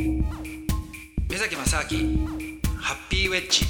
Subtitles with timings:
[0.00, 2.26] 目崎正明
[2.78, 3.66] ハッピーウェッジ。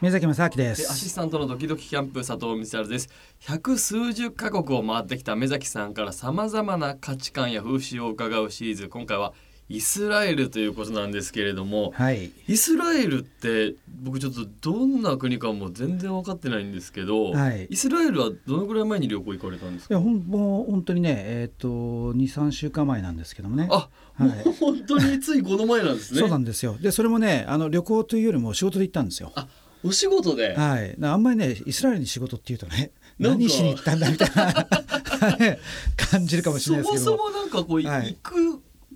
[0.00, 3.08] 目崎正明でアシスタントのドキドキキャンプ佐藤光晴です。
[3.38, 8.88] 百数十カ国を回ってきた目崎さんからさまざまな価値観や風習を伺うシリーズ。
[8.88, 9.32] 今回は
[9.70, 19.94] イスラエルということなんですけれども、はい、イスラエルって僕ちょっとどんな国かも全然分かってないんですけど、はい、イスラエルはどのぐらい前に旅行行かれたんですか？
[19.94, 21.68] いやほんもう本当にねえっ、ー、と
[22.14, 23.68] 23週間前なんですけどもね。
[23.70, 26.20] あ、はい、本当についこの前なんですね。
[26.20, 26.76] そうなんですよ。
[26.80, 29.32] でそれもねあの旅行というよりも仕事で行ったんですよ。
[29.34, 29.48] あ
[29.84, 30.54] お仕事で？
[30.56, 30.96] はい。
[31.02, 34.66] あんまりねイスラエルに仕事っていうとね何しに行ったんだみたいな
[35.96, 38.47] 感じるかもしれないですけどそもそもなんかこう、はい、行く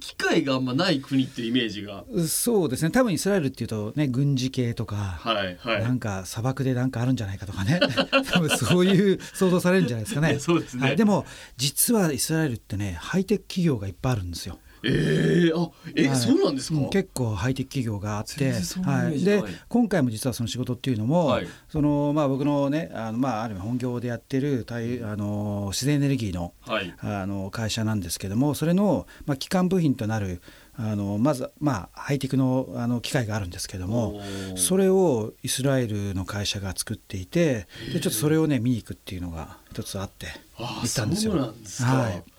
[0.02, 2.04] 機会があんまない国っていうイメージが。
[2.26, 2.90] そうですね。
[2.90, 7.78] 多分イスラエルっていうとね軍事系とか、はいはい、なんか砂漠でなんかあるんじゃないかとかね。
[8.32, 10.38] 多分そういう想像されるんじゃないですかね。
[10.40, 11.24] そうですね、はい、でも
[11.56, 18.52] 実はイスラエルってねハイテク企業がいっぱいあるんですよえー、あえ、はい、そうなんですか、結構ハイテク企業があって、
[18.84, 26.52] はい、で今回も実はその仕事っていうのも、はい、そのまあ、僕のねあの、まあ、ある意味本業でやってるあの自然エネルギーの,、
[27.00, 30.42] あの会社なんですけどもそれの、まあ、基幹部品となる
[30.74, 34.20] あのまず、まあ、ハイテクのあの機械があるんですけども
[34.56, 41.32] それをイスラエルの会社が作っていてでちょっとそれをね見に行くっていうのが一つあって行ったんですよ。
[41.34, 42.31] はい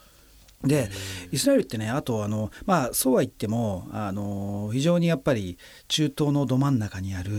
[0.64, 0.90] で
[1.32, 7.32] イスラエルってねあとあの、まあ、そうは言ってもあの非常にやっぱり中東のど真ん中にある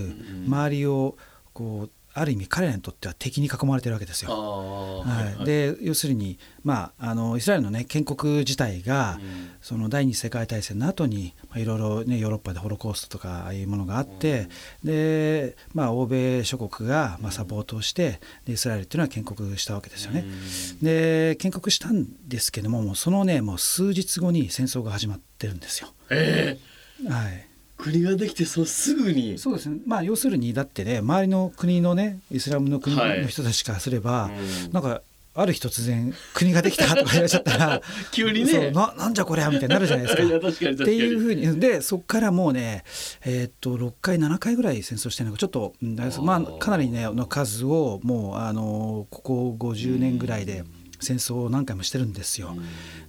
[0.46, 1.16] 周りを
[1.52, 4.30] こうある意味彼らにとっては敵に囲まれてるわけですよ。
[4.30, 14.48] はい、で要するに、まあ、あのイスラエルの、ね、建国自体が、うん、その第二次世界大戦の後に、まあ、いろいろ、ね、ヨーロッパでホロコーストとかああいうものがあって、
[14.84, 20.20] うん、で、まあ、欧米諸国が、まあ、サポートをしてでイスラエルっていうのは建国したわけですよね。
[20.20, 25.92] うん、で建国したんですけどももうそのねもう数日後に戦争が始まってるんですよ。
[26.10, 29.38] えー、はい国ができてそうすぐに。
[29.38, 29.78] そうですね。
[29.86, 35.02] まあ要するにだってね周りの国のねイスラムの国の人たちからすれば、はい、なんか
[35.36, 37.82] ある日突然国ができたとか言われちゃったら
[38.12, 38.70] 急にね。
[38.70, 40.22] ななんじゃこりゃみたいになるじゃないですか。
[40.70, 42.84] っていうふうにでそこからもうね、
[43.24, 45.74] えー、っと6回7回ぐらい戦争してるのがちょっと
[46.22, 50.64] まあかなりねの数をもうあのここ50年ぐらいで
[51.00, 52.56] 戦争を何回もしてるんですよ。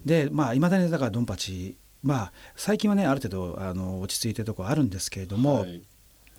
[0.04, 5.82] でまあいまだにだからドンパチまあ、最近はねある程度あの落ち着いてるところあるんですけれども、はい、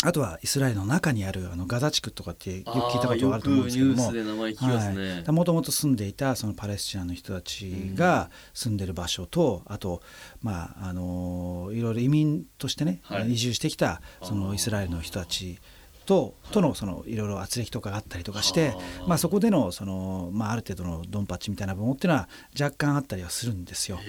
[0.04, 10.02] あとはイスラエルの中にあるあのガザ地区とかってよく聞いたことがあると思うんですけどももともと住んでいたそのパレスチナの人たちが住んでる場所と、あと、
[10.44, 15.60] まあ、あのいろいろ移民としてね、はい、移住してきたそのイスラエルの人たち
[16.08, 18.74] ととのそのいろいろ圧力とかがあったりとかして、
[19.06, 22.30] まあ、そこでのその、まあ、ある程度のドンパチみたいな部分っていうのは
[22.60, 24.00] 若干あったりはするんですよ。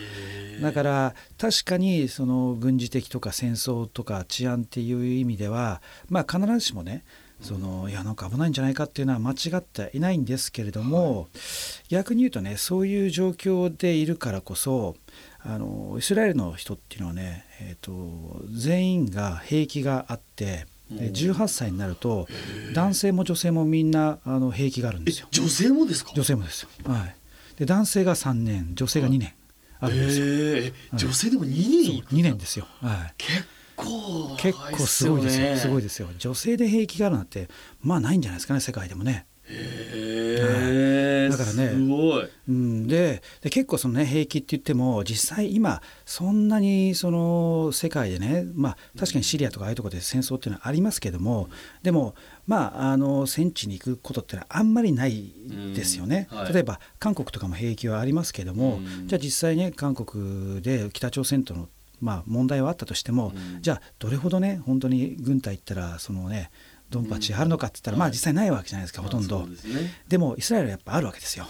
[0.63, 7.05] だから確かにその軍事的とか戦争とか治安っていう意味では、まあ、必ずしもね
[7.41, 11.29] そのいやなんか危ないんじゃないかっていうのは間違っていないんですけれども、はい、
[11.89, 14.95] 逆に言うとねそういう状況でいるからこそ
[15.41, 20.67] あのイスラエルの人っていうのはね、えーと全員が兵器があって。
[20.91, 22.27] で18歳になると
[22.75, 25.29] 男性も女性もみんなあの兵役があるんですよ。
[25.31, 26.13] 女性もですか？
[26.15, 26.69] 女性もですよ。
[26.85, 27.15] はい、
[27.59, 29.33] で男性が3年女性が2年
[29.81, 30.25] あるんですよ。
[30.27, 32.67] え女性でも2年 ?2 年ですよ。
[32.81, 33.45] はい、結
[33.77, 35.57] 構、結構すごいですよ。
[35.57, 36.09] すごいですよ。
[36.19, 37.49] 女性で兵役があるなんて
[37.83, 39.27] まあないんじゃないですかね世界でもね。
[41.39, 41.67] からね。
[42.49, 51.49] うん、でで結構そのね兵役って言っても実際今そんなにその世界でねまあ確かにシリアとかああいうところで戦争っていうのはありますけども
[51.83, 52.15] でも
[52.47, 55.33] まああの戦地に行くことってのはあんまりない
[55.75, 61.69] ですよね、はい、例えば韓国とかも兵役はありますけどもじゃあ実際ね韓国で北朝鮮との
[62.01, 66.51] まあ問題はあったとしてもじゃあどれほどね本当に軍隊行ったらそのね
[66.91, 69.47] ドンパチあるのかって言ったら、まあ実際ないわけじゃないですか、ほとんど、
[70.09, 71.47] でもイスラエルはやっぱあるわけですよ。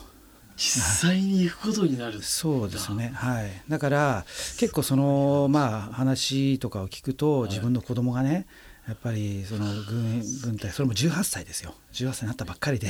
[0.57, 3.13] 実際に行くことになるそうですね。
[3.15, 3.63] はい。
[3.69, 4.25] だから
[4.59, 8.47] 結構そのまあ話とかを聞くと自分の子供がね、
[8.89, 11.75] やっぱりその軍軍隊それも18歳ですよ。
[11.93, 12.89] 18歳になったばっかりで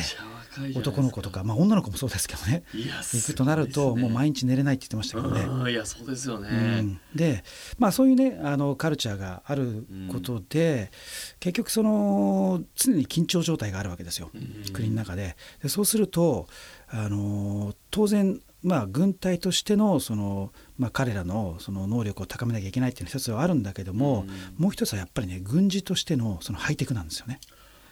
[0.77, 2.63] 男の子とか、まあ、女の子もそうですけどね。
[2.73, 5.73] 行くとなるともう毎日寝れないって言ってましたけどね。
[5.73, 7.43] いやそうですよね、うん、で、
[7.79, 10.91] まあ、そういうねあのカルチャーがあることで、
[11.33, 15.37] うん、結局その常に緊張状態があるわけですよ、うん、国の中で。
[15.61, 16.47] でそうすると
[16.89, 24.27] あの当然まあ、軍隊としてのその、まあ、彼らのその能力を高めなきゃいけないっていうの一つはあるんだけども、
[24.57, 27.41] うん、もう一つはやっぱりね軍事としてのそのハイテクなんですよね。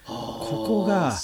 [0.07, 1.17] ここが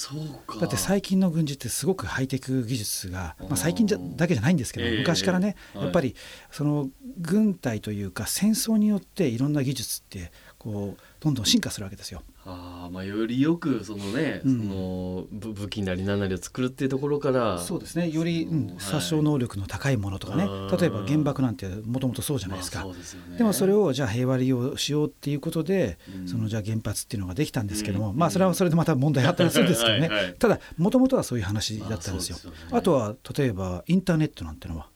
[0.61, 6.17] だって最近の軍事ってすごくハイテク技術が、まあ、最近じゃだけじゃないんですけど、昔からね、やっぱり
[6.51, 12.23] その軍隊というか戦争によっていろんな技術ってこうどんどん進化するわけですよ。
[12.45, 18.11] あまあよりよくそのね、うん、その武器なり何なりを作るっていうところからそうですね。
[18.11, 30.09] より、うん、殺傷能力の高いものとかね、はい、例えば原爆なんてもともとそうじゃないですか、まあですね、でもそれをじゃあ平和利用しようっていうことで、うん、そのじゃあ原発っていうのができたんですけども、まあそれはそれでまた問題あったりするんですけどね。
[30.09, 32.37] はい、ただもともとはそういう話だったんですよ。
[32.45, 34.89] あ、ね、あとは例えばインターネットなんてのは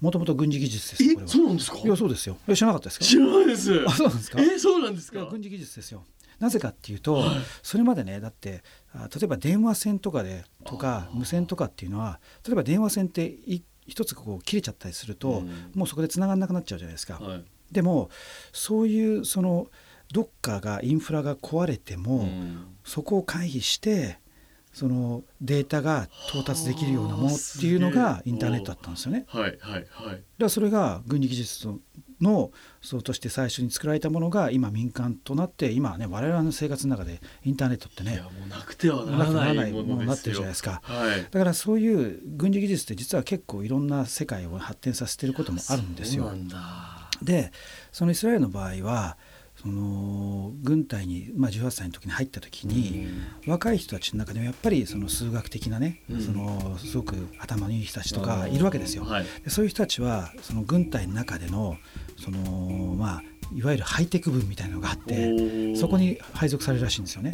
[0.00, 1.04] もともと軍事技術です。
[1.04, 1.78] え、そうなんですか？
[1.78, 2.36] いや、そうですよ。
[2.54, 3.04] 知らなかったですか？
[3.04, 3.84] 知らないです。
[3.86, 4.40] あ、そうなんですか？
[4.40, 5.24] え、そうなんですか？
[5.26, 6.04] 軍事技術ですよ。
[6.38, 8.62] なぜかっていうと、はい、それまでねだって
[8.94, 13.34] 例えば電話線とかでとか無線とかっていうのは例えば電話線って
[13.86, 17.14] 一つこう切れちゃったりすると、うん、もうそこで繋がんなくなっちゃうじゃないですか。
[17.18, 18.10] はい、でも
[18.52, 19.68] そういうその
[20.12, 24.18] どっかがインフラが壊れても、うん、そこを回避して
[24.76, 29.24] そのデータが到達できるようなものっていうのがインターネットだったんですよね。
[29.26, 30.22] はいはいはい。
[30.36, 31.68] だそれが軍事技術
[32.20, 32.50] の
[32.82, 46.30] そうとして最初に作られたものが今民間となって今ね我々の生活の中でインターネットってねいやもうなくてはならないものになってるじゃないですか、はい、だからそういう軍事技術って実は結構いろんな世界を発展させてることもあるんですよ。
[47.22, 47.50] で
[47.92, 49.16] そのイスラエルの場合は
[49.62, 50.15] その
[50.66, 53.06] 軍隊に、まあ、18歳の時に入った時に、
[53.44, 59.04] うん、若い人たちの中でもやっぱりその数学的なね、うん、そのすごく頭のいい人たちとかいるわけですよ。
[59.04, 61.76] はい、でそういう人たちはその軍隊の中での
[62.18, 62.40] その
[62.98, 63.22] まあ
[63.54, 67.32] いわゆるハイテク部みたいなのがあってそこに配属されるらしいんですよね。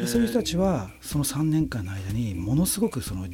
[0.00, 3.26] でそういう人たちはその3年間の間にものすごくその、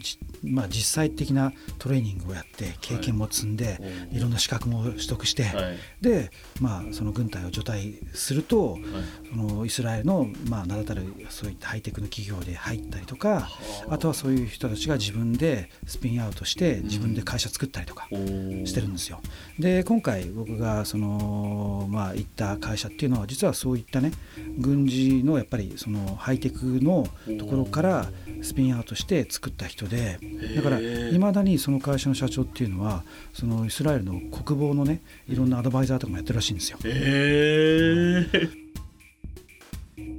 [0.45, 3.73] まあ、実際的なトレーニングをやって経験も積んで、は
[4.13, 6.31] い、いろんな資格も取得して、はい、で、
[6.61, 8.83] まあ、その軍隊を除隊すると、はい、
[9.31, 13.49] そのイスラエルの、まあ、名だたるそういったハイテクの企業で入ったりとか
[13.89, 13.99] あ。
[13.99, 19.21] とはそういう人たちが自分でスピンアウトして自分で会社作ったりとかしてるんですよ。
[19.59, 24.13] で今回僕がその、まあ、行った会社っていうのは実はそういったね
[24.59, 27.07] 軍事のやっぱりそのハイテクの
[27.39, 28.11] ところから
[28.43, 30.19] スピンアウトして作った人で
[30.55, 36.79] だからいまだにその会社の社長っていうのはそのイスラエルの国防のねいろんなアドバイザーとかもやってるらしいんですよ。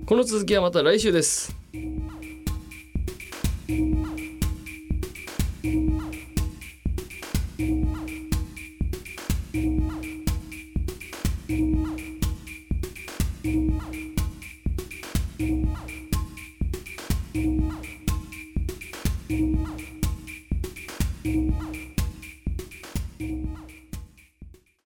[0.05, 1.55] この続きはまた来週です。